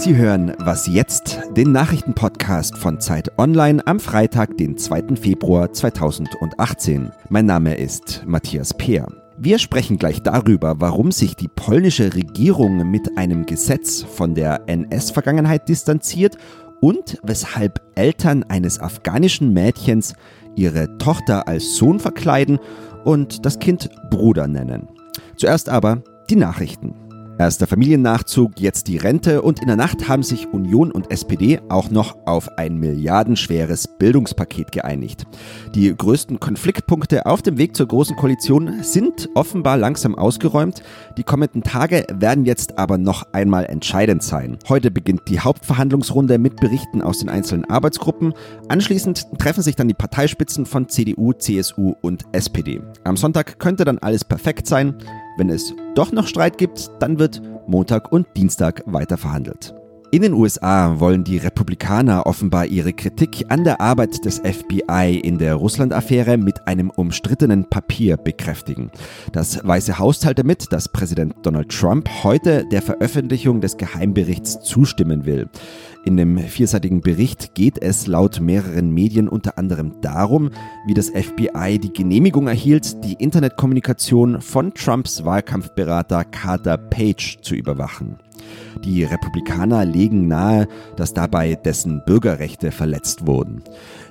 [0.00, 5.14] Sie hören Was jetzt, den Nachrichtenpodcast von Zeit Online am Freitag, den 2.
[5.16, 7.10] Februar 2018.
[7.28, 9.06] Mein Name ist Matthias Peer.
[9.36, 15.68] Wir sprechen gleich darüber, warum sich die polnische Regierung mit einem Gesetz von der NS-Vergangenheit
[15.68, 16.38] distanziert
[16.80, 20.14] und weshalb Eltern eines afghanischen Mädchens
[20.56, 22.58] ihre Tochter als Sohn verkleiden
[23.04, 24.88] und das Kind Bruder nennen.
[25.36, 26.94] Zuerst aber die Nachrichten.
[27.40, 31.58] Erst der Familiennachzug, jetzt die Rente und in der Nacht haben sich Union und SPD
[31.70, 35.24] auch noch auf ein milliardenschweres Bildungspaket geeinigt.
[35.74, 40.82] Die größten Konfliktpunkte auf dem Weg zur Großen Koalition sind offenbar langsam ausgeräumt.
[41.16, 44.58] Die kommenden Tage werden jetzt aber noch einmal entscheidend sein.
[44.68, 48.34] Heute beginnt die Hauptverhandlungsrunde mit Berichten aus den einzelnen Arbeitsgruppen.
[48.68, 52.82] Anschließend treffen sich dann die Parteispitzen von CDU, CSU und SPD.
[53.04, 54.94] Am Sonntag könnte dann alles perfekt sein.
[55.36, 59.74] Wenn es doch noch Streit gibt, dann wird Montag und Dienstag weiter verhandelt.
[60.12, 65.38] In den USA wollen die Republikaner offenbar ihre Kritik an der Arbeit des FBI in
[65.38, 68.90] der Russland-Affäre mit einem umstrittenen Papier bekräftigen.
[69.30, 75.26] Das Weiße Haus teilte mit, dass Präsident Donald Trump heute der Veröffentlichung des Geheimberichts zustimmen
[75.26, 75.48] will.
[76.04, 80.50] In dem vierseitigen Bericht geht es laut mehreren Medien unter anderem darum,
[80.86, 88.18] wie das FBI die Genehmigung erhielt, die Internetkommunikation von Trumps Wahlkampfberater Carter Page zu überwachen.
[88.84, 93.62] Die Republikaner legen nahe, dass dabei dessen Bürgerrechte verletzt wurden.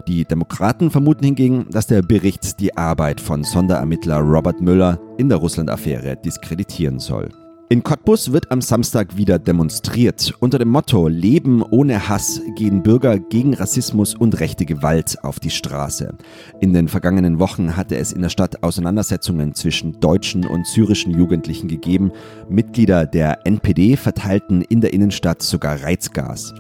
[0.08, 5.38] Die Demokraten vermuten hingegen, dass der Bericht die Arbeit von Sonderermittler Robert Müller in der
[5.40, 7.30] Russland-Affäre diskreditieren soll.
[7.72, 10.34] In Cottbus wird am Samstag wieder demonstriert.
[10.40, 15.52] Unter dem Motto Leben ohne Hass gehen Bürger gegen Rassismus und rechte Gewalt auf die
[15.52, 16.18] Straße.
[16.62, 21.68] In den vergangenen Wochen hatte es in der Stadt Auseinandersetzungen zwischen deutschen und syrischen Jugendlichen
[21.68, 22.12] gegeben.
[22.50, 26.56] Mitglieder der NPD verteilten in der Innenstadt sogar Reizgas.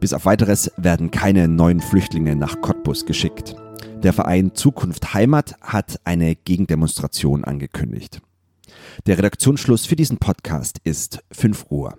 [0.00, 3.54] Bis auf weiteres werden keine neuen Flüchtlinge nach Cottbus geschickt.
[4.02, 8.22] Der Verein Zukunft Heimat hat eine Gegendemonstration angekündigt.
[9.06, 11.94] Der Redaktionsschluss für diesen Podcast ist 5 Uhr.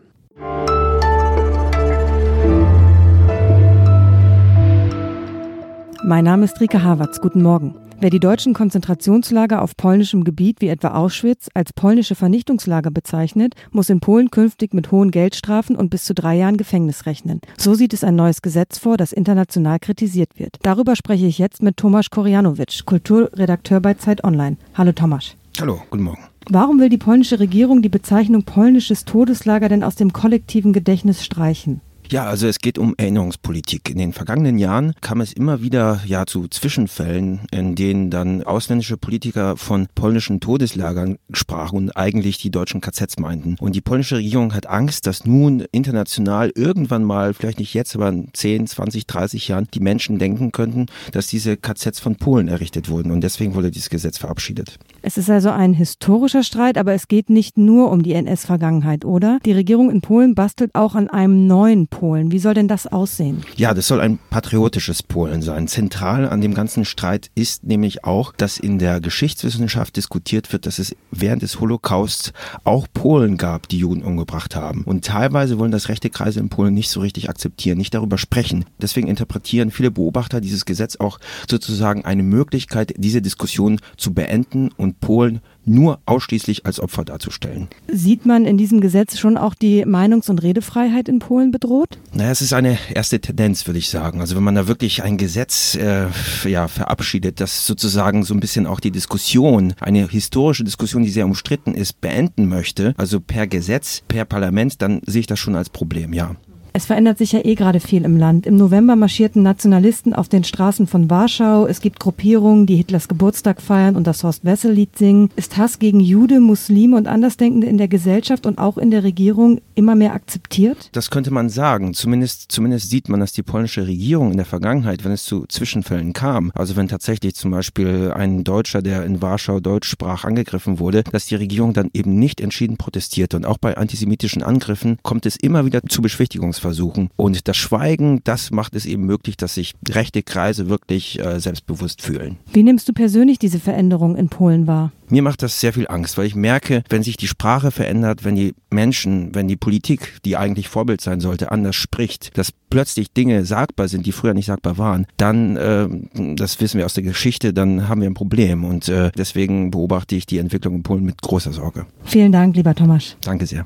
[6.03, 7.19] Mein Name ist Rike Havertz.
[7.19, 7.75] Guten Morgen.
[7.99, 13.89] Wer die deutschen Konzentrationslager auf polnischem Gebiet wie etwa Auschwitz als polnische Vernichtungslager bezeichnet, muss
[13.89, 17.41] in Polen künftig mit hohen Geldstrafen und bis zu drei Jahren Gefängnis rechnen.
[17.57, 20.57] So sieht es ein neues Gesetz vor, das international kritisiert wird.
[20.61, 24.57] Darüber spreche ich jetzt mit Tomasz Korianowitsch, Kulturredakteur bei Zeit Online.
[24.75, 25.35] Hallo Tomasz.
[25.59, 26.23] Hallo, guten Morgen.
[26.50, 31.81] Warum will die polnische Regierung die Bezeichnung polnisches Todeslager denn aus dem kollektiven Gedächtnis streichen?
[32.09, 33.90] Ja, also es geht um Erinnerungspolitik.
[33.90, 38.96] In den vergangenen Jahren kam es immer wieder ja zu Zwischenfällen, in denen dann ausländische
[38.96, 43.57] Politiker von polnischen Todeslagern sprachen und eigentlich die deutschen KZs meinten.
[43.59, 48.07] Und die polnische Regierung hat Angst, dass nun international irgendwann mal, vielleicht nicht jetzt, aber
[48.07, 52.88] in 10, 20, 30 Jahren, die Menschen denken könnten, dass diese KZs von Polen errichtet
[52.88, 53.12] wurden.
[53.12, 54.80] Und deswegen wurde dieses Gesetz verabschiedet.
[55.02, 59.40] Es ist also ein historischer Streit, aber es geht nicht nur um die NS-Vergangenheit, oder?
[59.46, 62.31] Die Regierung in Polen bastelt auch an einem neuen Polen.
[62.31, 63.44] Wie soll denn das aussehen?
[63.56, 65.68] Ja, das soll ein patriotisches Polen sein.
[65.68, 70.80] Zentral an dem ganzen Streit ist nämlich auch, dass in der Geschichtswissenschaft diskutiert wird, dass
[70.80, 74.84] es während des Holocausts auch Polen gab, die Juden umgebracht haben.
[74.84, 78.66] Und teilweise wollen das rechte Kreise in Polen nicht so richtig akzeptieren, nicht darüber sprechen.
[78.81, 81.19] Deswegen interpretieren viele Beobachter dieses Gesetz auch
[81.50, 87.68] sozusagen eine Möglichkeit, diese Diskussion zu beenden und Polen nur ausschließlich als Opfer darzustellen.
[87.88, 92.00] Sieht man in diesem Gesetz schon auch die Meinungs- und Redefreiheit in Polen bedroht?
[92.14, 94.22] Naja, es ist eine erste Tendenz, würde ich sagen.
[94.22, 96.08] Also wenn man da wirklich ein Gesetz äh,
[96.46, 101.25] ja, verabschiedet, das sozusagen so ein bisschen auch die Diskussion, eine historische Diskussion, die sehr
[101.25, 105.69] umstritten ist, beenden möchte, also per Gesetz, per Parlament, dann sehe ich das schon als
[105.69, 106.36] Problem, ja.
[106.77, 108.45] Es verändert sich ja eh gerade viel im Land.
[108.45, 111.65] Im November marschierten Nationalisten auf den Straßen von Warschau.
[111.65, 115.31] Es gibt Gruppierungen, die Hitlers Geburtstag feiern und das Horst Wessel-Lied singen.
[115.35, 119.59] Ist Hass gegen Jude, Muslime und Andersdenkende in der Gesellschaft und auch in der Regierung
[119.74, 120.89] immer mehr akzeptiert?
[120.91, 121.95] Das könnte man sagen.
[121.95, 126.13] Zumindest, zumindest sieht man, dass die polnische Regierung in der Vergangenheit, wenn es zu Zwischenfällen
[126.13, 131.01] kam, also wenn tatsächlich zum Beispiel ein Deutscher, der in Warschau Deutsch sprach, angegriffen wurde,
[131.01, 133.35] dass die Regierung dann eben nicht entschieden protestierte.
[133.35, 137.10] Und auch bei antisemitischen Angriffen kommt es immer wieder zu Beschwichtigungsversuchen versuchen.
[137.16, 142.02] Und das Schweigen, das macht es eben möglich, dass sich rechte Kreise wirklich äh, selbstbewusst
[142.02, 142.38] fühlen.
[142.52, 144.92] Wie nimmst du persönlich diese Veränderung in Polen wahr?
[145.10, 148.36] Mir macht das sehr viel Angst, weil ich merke, wenn sich die Sprache verändert, wenn
[148.36, 153.46] die Menschen, wenn die Politik, die eigentlich Vorbild sein sollte, anders spricht, dass plötzlich Dinge
[153.46, 155.88] sagbar sind, die früher nicht sagbar waren, dann, äh,
[156.36, 158.66] das wissen wir aus der Geschichte, dann haben wir ein Problem.
[158.66, 161.86] Und äh, deswegen beobachte ich die Entwicklung in Polen mit großer Sorge.
[162.04, 163.16] Vielen Dank, lieber Thomas.
[163.22, 163.66] Danke sehr.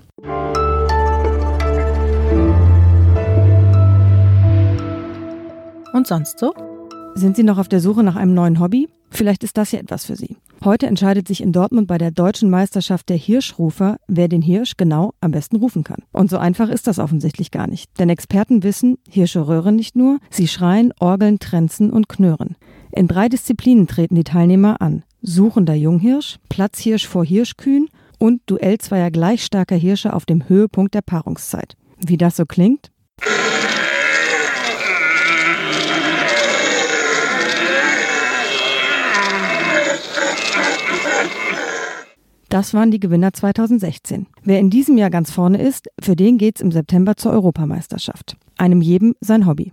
[6.02, 6.56] Und sonst so?
[7.14, 8.90] Sind Sie noch auf der Suche nach einem neuen Hobby?
[9.12, 10.36] Vielleicht ist das ja etwas für Sie.
[10.66, 15.14] Heute entscheidet sich in Dortmund bei der deutschen Meisterschaft der Hirschrufer, wer den Hirsch genau
[15.22, 16.02] am besten rufen kann.
[16.12, 17.92] Und so einfach ist das offensichtlich gar nicht.
[18.00, 22.56] Denn Experten wissen, Hirsche röhren nicht nur, sie schreien, orgeln, tränzen und knurren.
[22.92, 25.04] In drei Disziplinen treten die Teilnehmer an.
[25.22, 31.04] Suchender Junghirsch, Platzhirsch vor Hirschkühen und Duell zweier gleich starker Hirsche auf dem Höhepunkt der
[31.04, 31.78] Paarungszeit.
[32.04, 32.92] Wie das so klingt?
[42.52, 44.28] Das waren die Gewinner 2016.
[44.44, 48.36] Wer in diesem Jahr ganz vorne ist, für den geht's im September zur Europameisterschaft.
[48.58, 49.72] Einem jedem sein Hobby.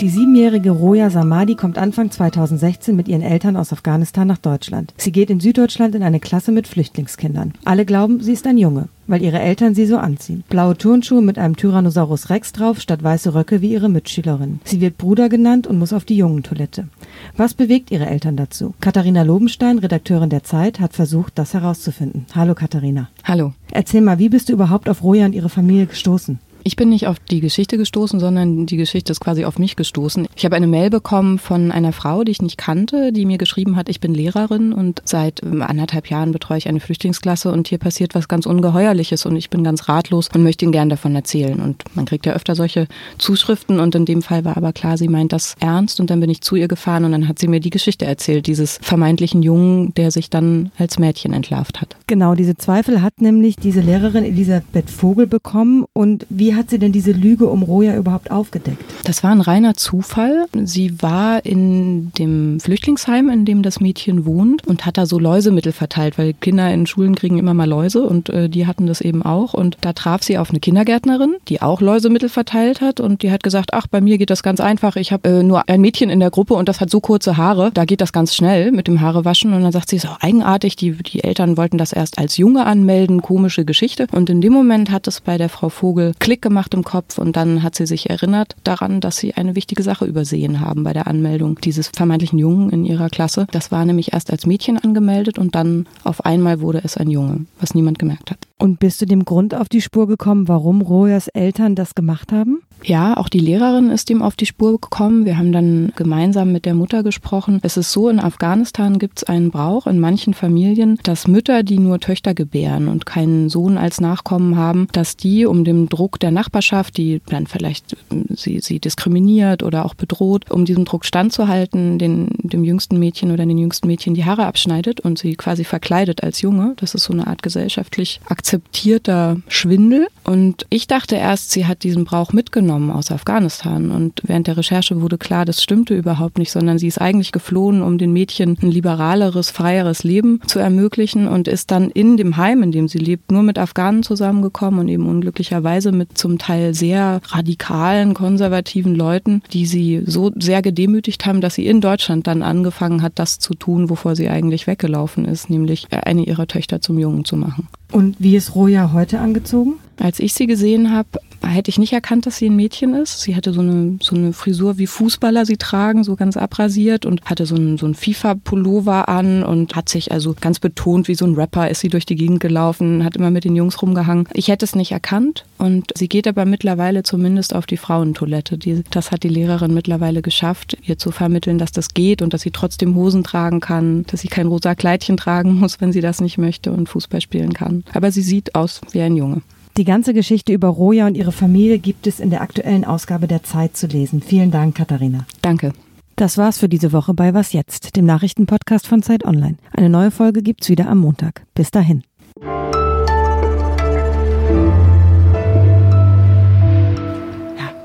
[0.00, 4.92] Die siebenjährige Roja Samadi kommt Anfang 2016 mit ihren Eltern aus Afghanistan nach Deutschland.
[4.96, 7.52] Sie geht in Süddeutschland in eine Klasse mit Flüchtlingskindern.
[7.64, 10.42] Alle glauben, sie ist ein Junge, weil ihre Eltern sie so anziehen.
[10.48, 14.58] Blaue Turnschuhe mit einem Tyrannosaurus Rex drauf, statt weiße Röcke wie ihre Mitschülerin.
[14.64, 16.88] Sie wird Bruder genannt und muss auf die Jungentoilette.
[17.36, 18.74] Was bewegt ihre Eltern dazu?
[18.80, 22.26] Katharina Lobenstein, Redakteurin der Zeit, hat versucht, das herauszufinden.
[22.34, 23.10] Hallo Katharina.
[23.22, 23.52] Hallo.
[23.70, 26.40] Erzähl mal, wie bist du überhaupt auf Roja und ihre Familie gestoßen?
[26.66, 30.26] Ich bin nicht auf die Geschichte gestoßen, sondern die Geschichte ist quasi auf mich gestoßen.
[30.34, 33.76] Ich habe eine Mail bekommen von einer Frau, die ich nicht kannte, die mir geschrieben
[33.76, 37.76] hat, ich bin Lehrerin und seit ähm, anderthalb Jahren betreue ich eine Flüchtlingsklasse und hier
[37.76, 41.60] passiert was ganz Ungeheuerliches und ich bin ganz ratlos und möchte Ihnen gern davon erzählen.
[41.60, 42.88] Und man kriegt ja öfter solche
[43.18, 46.30] Zuschriften und in dem Fall war aber klar, sie meint das ernst und dann bin
[46.30, 49.92] ich zu ihr gefahren und dann hat sie mir die Geschichte erzählt, dieses vermeintlichen Jungen,
[49.94, 51.96] der sich dann als Mädchen entlarvt hat.
[52.06, 56.92] Genau, diese Zweifel hat nämlich diese Lehrerin Elisabeth Vogel bekommen und wie hat sie denn
[56.92, 58.84] diese Lüge um Roja überhaupt aufgedeckt?
[59.04, 60.46] Das war ein reiner Zufall.
[60.64, 65.72] Sie war in dem Flüchtlingsheim, in dem das Mädchen wohnt und hat da so Läusemittel
[65.72, 69.22] verteilt, weil Kinder in Schulen kriegen immer mal Läuse und äh, die hatten das eben
[69.22, 69.54] auch.
[69.54, 73.42] Und da traf sie auf eine Kindergärtnerin, die auch Läusemittel verteilt hat und die hat
[73.42, 74.96] gesagt, ach, bei mir geht das ganz einfach.
[74.96, 77.70] Ich habe äh, nur ein Mädchen in der Gruppe und das hat so kurze Haare.
[77.72, 79.52] Da geht das ganz schnell mit dem Haarewaschen.
[79.52, 80.76] Und dann sagt sie, ist auch eigenartig.
[80.76, 83.22] Die, die Eltern wollten das erst als Junge anmelden.
[83.22, 84.06] Komische Geschichte.
[84.12, 87.34] Und in dem Moment hat es bei der Frau Vogel Klick gemacht im Kopf und
[87.34, 91.08] dann hat sie sich erinnert daran, dass sie eine wichtige Sache übersehen haben bei der
[91.08, 93.48] Anmeldung dieses vermeintlichen Jungen in ihrer Klasse.
[93.50, 97.46] Das war nämlich erst als Mädchen angemeldet und dann auf einmal wurde es ein Junge,
[97.58, 98.38] was niemand gemerkt hat.
[98.58, 102.62] Und bist du dem Grund auf die Spur gekommen, warum Rojas Eltern das gemacht haben?
[102.82, 105.24] Ja, auch die Lehrerin ist ihm auf die Spur gekommen.
[105.24, 107.58] Wir haben dann gemeinsam mit der Mutter gesprochen.
[107.62, 111.78] Es ist so, in Afghanistan gibt es einen Brauch in manchen Familien, dass Mütter, die
[111.78, 116.30] nur Töchter gebären und keinen Sohn als Nachkommen haben, dass die um dem Druck der
[116.30, 121.98] Nachbarschaft, die dann vielleicht äh, sie, sie diskriminiert oder auch bedroht, um diesem Druck standzuhalten,
[121.98, 126.22] den, dem jüngsten Mädchen oder den jüngsten Mädchen die Haare abschneidet und sie quasi verkleidet
[126.22, 126.74] als Junge.
[126.76, 130.08] Das ist so eine Art gesellschaftlich akzeptierter Schwindel.
[130.22, 133.90] Und ich dachte erst, sie hat diesen Brauch mitgenommen aus Afghanistan.
[133.90, 137.80] Und während der Recherche wurde klar, das stimmte überhaupt nicht, sondern sie ist eigentlich geflohen,
[137.80, 142.62] um den Mädchen ein liberaleres, freieres Leben zu ermöglichen und ist dann in dem Heim,
[142.62, 147.22] in dem sie lebt, nur mit Afghanen zusammengekommen und eben unglücklicherweise mit zum Teil sehr
[147.28, 153.00] radikalen, konservativen Leuten, die sie so sehr gedemütigt haben, dass sie in Deutschland dann angefangen
[153.00, 157.24] hat, das zu tun, wovor sie eigentlich weggelaufen ist, nämlich eine ihrer Töchter zum Jungen
[157.24, 157.68] zu machen.
[157.94, 159.74] Und wie ist Roja heute angezogen?
[160.00, 163.20] Als ich sie gesehen habe, hätte ich nicht erkannt, dass sie ein Mädchen ist.
[163.20, 167.22] Sie hatte so eine, so eine Frisur, wie Fußballer sie tragen, so ganz abrasiert und
[167.24, 171.24] hatte so einen, so einen FIFA-Pullover an und hat sich also ganz betont wie so
[171.24, 174.28] ein Rapper ist sie durch die Gegend gelaufen, hat immer mit den Jungs rumgehangen.
[174.32, 178.58] Ich hätte es nicht erkannt und sie geht aber mittlerweile zumindest auf die Frauentoilette.
[178.58, 182.42] Die, das hat die Lehrerin mittlerweile geschafft, ihr zu vermitteln, dass das geht und dass
[182.42, 186.20] sie trotzdem Hosen tragen kann, dass sie kein rosa Kleidchen tragen muss, wenn sie das
[186.20, 187.84] nicht möchte und Fußball spielen kann.
[187.92, 189.42] Aber sie sieht aus wie ein Junge.
[189.76, 193.42] Die ganze Geschichte über Roja und ihre Familie gibt es in der aktuellen Ausgabe der
[193.42, 194.22] Zeit zu lesen.
[194.22, 195.26] Vielen Dank, Katharina.
[195.42, 195.72] Danke.
[196.14, 199.56] Das war's für diese Woche bei Was Jetzt, dem Nachrichtenpodcast von Zeit Online.
[199.72, 201.42] Eine neue Folge gibt's wieder am Montag.
[201.56, 202.04] Bis dahin.
[202.40, 202.70] Ja,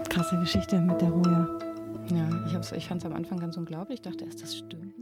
[0.10, 1.48] krasse Geschichte mit der Roja.
[2.12, 3.96] Ja, ich, ich fand es am Anfang ganz unglaublich.
[3.96, 4.94] Ich dachte erst, das stimmt.